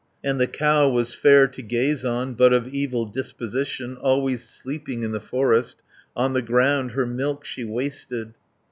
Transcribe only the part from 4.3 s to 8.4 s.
sleeping in the forest, On the ground her milk she wasted.